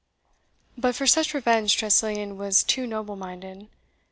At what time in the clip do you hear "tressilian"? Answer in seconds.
1.77-2.35